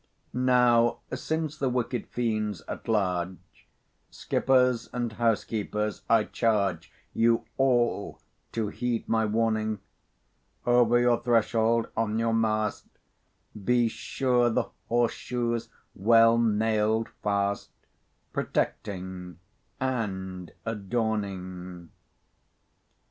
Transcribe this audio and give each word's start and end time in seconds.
Now, 0.33 0.97
since 1.13 1.59
the 1.59 1.69
wicked 1.69 2.07
fiend's 2.07 2.63
at 2.67 2.87
large, 2.87 3.67
Skippers, 4.09 4.89
and 4.91 5.13
housekeepers, 5.13 6.01
I 6.09 6.23
charge 6.23 6.91
You 7.13 7.45
all 7.57 8.19
to 8.53 8.69
heed 8.69 9.07
my 9.07 9.25
warning. 9.27 9.77
Over 10.65 10.99
your 10.99 11.21
threshold, 11.21 11.87
on 11.95 12.17
your 12.17 12.33
mast, 12.33 12.87
Be 13.63 13.87
sure 13.87 14.49
the 14.49 14.71
horse 14.87 15.13
shoe's 15.13 15.69
well 15.93 16.39
nailed 16.39 17.09
fast, 17.21 17.69
Protecting 18.33 19.37
and 19.79 20.51
adorning. 20.65 21.91